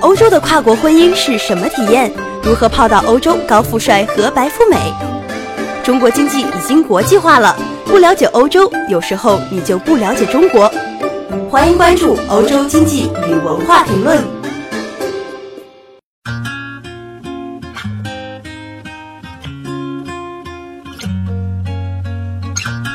[0.00, 2.12] 欧洲的跨国婚姻是什么体验？
[2.44, 4.76] 如何泡到欧洲高富帅和白富美？
[5.82, 10.70] 中国经济已经国际化了，不了解欧洲，有时候你就不了解中国。
[11.50, 14.18] 欢迎关注《欧洲经济与文化评论》。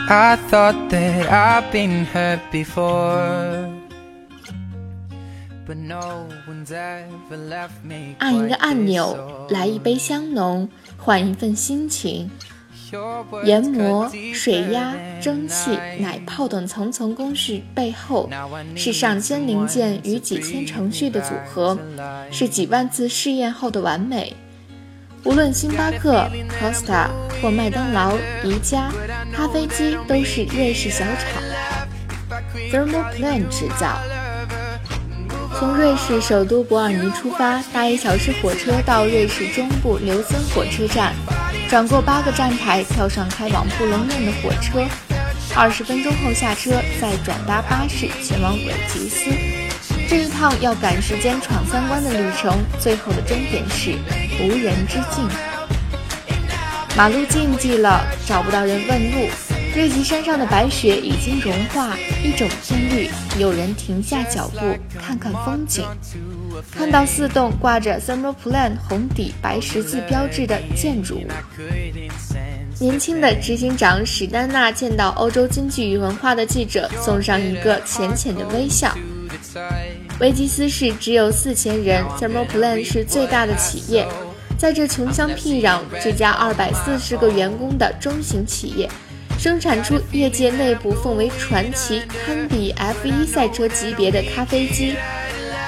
[0.07, 3.72] I thought that I've been hurt before.
[8.19, 10.67] 按一个按钮来一杯香浓，
[10.97, 12.29] 换一份心情。
[13.43, 18.29] 研磨水压、蒸汽、奶泡等层层工序背后，
[18.75, 21.75] 是上千零件与几千程序的组合，
[22.29, 24.35] 是几万次试验后的完美。
[25.23, 27.07] 无论星巴克、Costa
[27.41, 28.91] 或麦当劳、宜家，
[29.31, 31.41] 咖啡机都是瑞士小厂
[32.69, 33.97] Thermoplan 制造。
[35.63, 41.13] 从瑞士首都伯尔尼出发，搭一小时火车到瑞士中部琉森火车站，
[41.69, 44.85] 转过八个站台，跳上开往布隆涅的火车，
[45.55, 49.31] 二十分钟后下车，再转搭巴士前往韦吉斯。
[50.09, 53.91] 这一趟要赶时间闯三关的旅程，最后的终点是
[54.41, 55.25] 无人之境。
[56.97, 59.29] 马路禁忌了，找不到人问路。
[59.75, 63.09] 瑞吉山上的白雪已经融化，一整片绿。
[63.39, 64.59] 有人停下脚步，
[64.99, 65.83] 看看风景，
[66.71, 71.27] 看到四栋挂着 Thermoplan 红底白十字标志的建筑物。
[72.79, 78.95] 年轻的执行长史丹纳见到欧洲经济与文化的记者，送上一个浅浅的微笑。
[80.19, 84.07] 维吉斯市只有四千人，Thermoplan 是最大的企业，
[84.55, 88.87] 在这穷乡僻壤、这家二百四十个员工的中型企业，
[89.37, 94.95] 生产出业界内部奉为传奇、堪比 F1 赛车级别的咖啡机。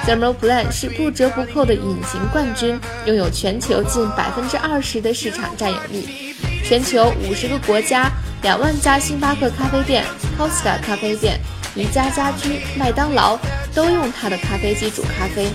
[0.06, 6.34] Thermoplan 是不折不扣的隐形冠军，拥有全球近百分之二十的市场占有率。
[6.64, 8.10] 全球五十个国家，
[8.42, 10.04] 两万家星巴克咖啡店、
[10.38, 11.38] Costa 咖啡店、
[11.74, 13.38] 宜家家居、麦当劳
[13.74, 15.48] 都用它的咖啡机煮咖啡。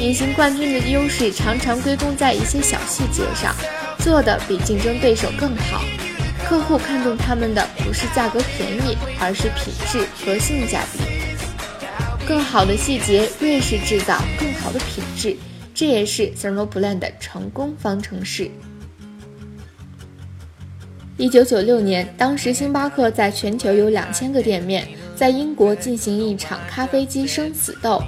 [0.00, 3.54] 隐形冠军的优势常常归功在一些小细节上，
[4.00, 5.80] 做的比竞争对手更好。
[6.48, 10.98] 客户看中他们的不是价格便宜，而是品质和性价比。
[12.26, 15.36] 更好的细节，瑞士制造；更好的品质，
[15.74, 18.50] 这也是 Thermoplan 的成功方程式。
[21.16, 24.86] 一九九六年，当时星巴克在全球有两千个店面，
[25.16, 28.02] 在英国进行一场咖啡机生死斗，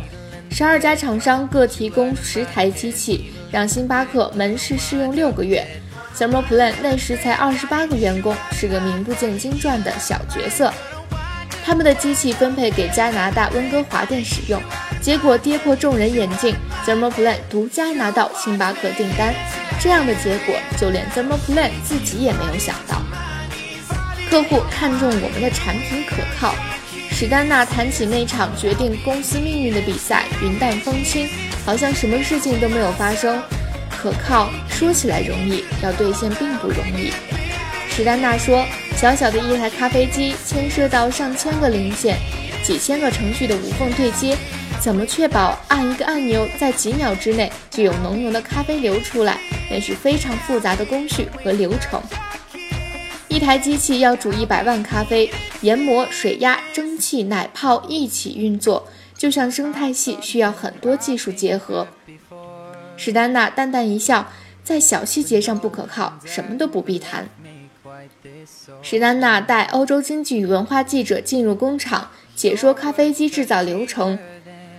[0.51, 5.67] 十二家厂商各提供十台机器，让星巴克门市试用六个月。
[6.17, 10.73] Thermoplan 那时才二十八个员工，是个名不见经传的小角色。
[11.65, 14.61] 他们的机器分配给加拿大温哥华店使用，
[15.01, 16.55] 结果跌破众人眼镜
[16.87, 19.35] ，Thermoplan 独家拿到星巴克订单。
[19.81, 23.03] 这样的结果，就连 Thermoplan 自己也没有想到。
[24.31, 26.55] 客户看中我们的产品可靠。
[27.11, 31.29] 史丹纳谈起那场决定公司命运的比赛，云淡风轻，
[31.65, 33.41] 好像什么事情都没有发生。
[34.05, 37.11] 可靠说起来容易，要兑现并不容易。
[37.89, 38.63] 史丹纳说
[39.01, 42.19] ：“小小的一台咖啡机牵涉到上千个零件，
[42.63, 44.37] 几千个程序的无缝对接，
[44.79, 49.39] 怎么确保按一个按钮，在几秒之内就有浓浓的咖啡流出来？
[49.71, 51.99] 那是非常复杂的工序和流程。
[53.29, 55.31] 一台机器要煮一百万咖啡，
[55.63, 58.87] 研磨、水压、蒸汽、奶泡一起运作，
[59.17, 61.89] 就像生态系需要很多技术结合。”
[62.97, 64.31] 史丹纳淡淡一笑，
[64.63, 67.29] 在小细节上不可靠，什么都不必谈。
[68.83, 74.19] 史丹纳带欧洲经济与文化记者进入工厂，解说咖啡机制造流程。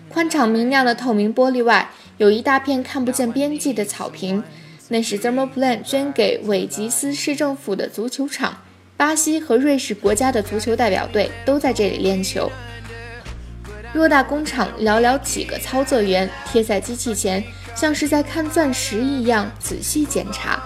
[0.10, 4.44] 宽敞明亮的透明玻璃外，有一大片看不见边际的草坪，
[4.90, 8.58] 那是 Thermoplan 捐给韦吉斯市政府的足球场。
[8.98, 12.50] 巴西和瑞士国家的足球代表队都在这里练球。
[13.94, 17.44] 偌大工厂寥寥几个操作员贴在机器前，
[17.76, 20.62] 像是在看钻石一样仔细检查。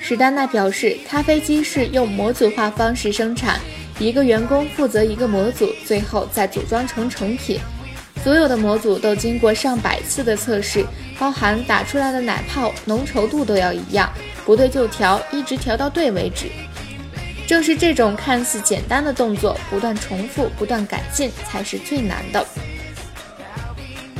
[0.00, 3.60] 史丹纳表示，咖啡机是用模组化方式生产，
[3.98, 7.58] 一个员工负责一个模组，最后再组装成成品。
[8.22, 10.84] 所有的模组都经过上百次的测试，
[11.18, 14.10] 包含打出来的奶泡浓稠度都要一样，
[14.44, 16.46] 不对就调，一直调到对为止。
[17.46, 22.44] 正是这种看似简单的动作，不断重复、不断改进，才是最难的。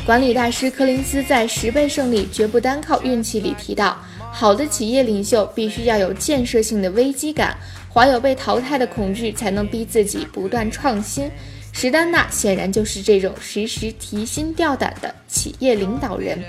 [0.06, 4.00] 管理大师柯林斯在《十倍胜利绝不单靠运气》里提到，
[4.30, 7.56] 好的企业领袖必须要有建设性的危机感，
[7.92, 11.28] 怀有被淘汰的恐惧，才能逼自己不断创新。
[11.72, 16.40] 史丹纳显然就是这种时时提心吊胆的企业领导人。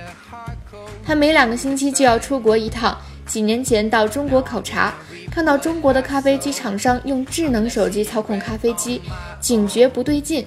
[1.04, 2.96] 他每两个星期就要出国一趟。
[3.26, 4.94] 几年前到中国考察，
[5.32, 9.02] 看到中国的咖啡机厂商用智能手机操控咖啡机，
[9.42, 10.46] 警觉不对劲。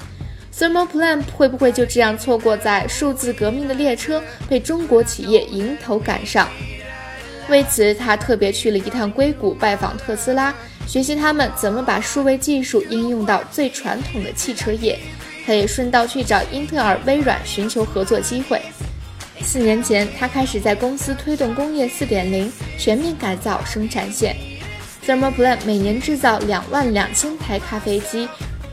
[0.56, 6.48] Thermoplan 会不会就这样错过在数字革命的列车，被中国企业迎头赶上？
[7.48, 10.54] 为此，他特别去了一趟硅谷，拜访特斯拉。
[10.86, 14.98] 学习他们怎么把数位技术应用到最传统的汽车业，
[15.46, 18.60] 他也顺道去找英特尔、微软寻求合作机会。
[19.42, 24.36] 四年前，他开始在公司推动工业4.0，全面改造生产线。
[25.06, 28.28] Thermoplan 每年制造两万两千台咖啡机，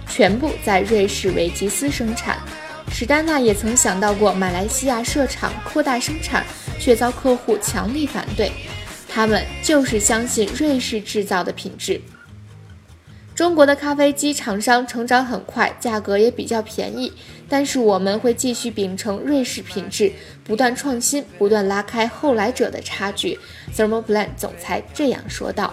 [0.09, 2.37] 全部在瑞士维吉斯生产。
[2.91, 6.45] 史丹纳也曾想到过马来西亚设厂扩大生产，
[6.79, 8.51] 却遭客户强力反对。
[9.09, 11.99] 他们就是相信瑞士制造的品质。
[13.35, 17.13] 中国的咖啡机厂商成长很快，价格也比较便宜，
[17.47, 20.11] 但是我们会继续秉承瑞士品质，
[20.43, 23.37] 不断创新，不断拉开后来者的差距。
[23.75, 25.71] Thermoplan 总裁这样说道。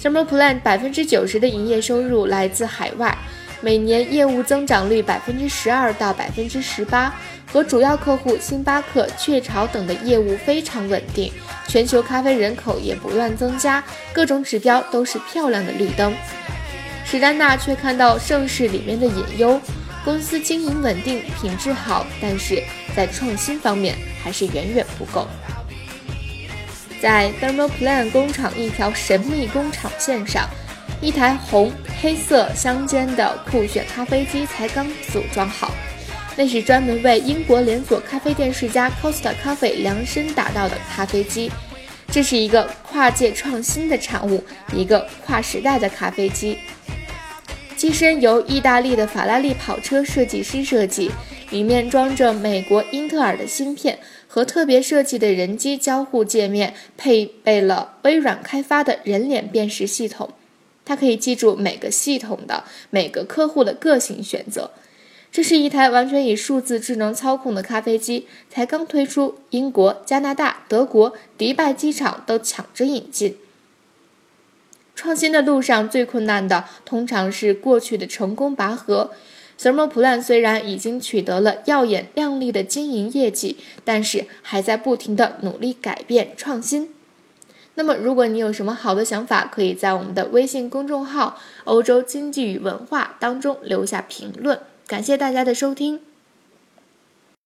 [0.00, 3.16] Summer Plan 百分之九十的营业收入来自海外。
[3.60, 7.12] 每年业务增长率百分之十二到百分之十八，
[7.52, 11.32] 和主要客户星巴克、雀巢等的业务非常稳定。
[11.66, 16.14] 全球咖啡人口也不断增加，各种指标都是漂亮的绿灯。
[17.04, 19.60] 史丹纳却看到盛世里面的隐忧：
[20.04, 22.62] 公司经营稳定，品质好，但是
[22.94, 25.26] 在创新方面还是远远不够。
[27.00, 30.48] 在 Thermoplan 工厂一条神秘工厂线上。
[31.00, 31.70] 一台红
[32.02, 35.70] 黑色相间的酷炫咖啡机才刚组装好，
[36.36, 41.52] 那是专门为英国连锁咖啡店世家 Costa 咖啡量身打造的咖啡机。
[42.10, 44.42] 这是一个跨界创新的产物，
[44.72, 46.58] 一个跨时代的咖啡机。
[47.76, 51.12] 机身由意大利的法拉利跑车设计师设计，
[51.50, 53.96] 里面装着美国英特尔的芯片
[54.28, 60.30] 和特别设计的人机交互界面，配备了微软开发的人脸辨识系统。
[60.84, 64.70] 它可以记住每个系统的每个客户的个性选择。
[65.30, 73.36] 这是一台完全以数字智能操控的咖啡机，才刚推出，英国、加拿大、德国、迪拜机场都抢着引进。
[74.94, 79.12] 创新的路上最困难的，通常是过去的成功拔河。
[79.60, 86.94] Thermoplan 虽然已经取得了耀眼亮丽的经营业绩，但是还在不停的努力改变创新。
[87.74, 94.58] 那么，如果你有什么好的想法，可以在我们的微信公众号“欧洲经济与文化”当中留下评论。
[94.86, 96.00] 感谢大家的收听。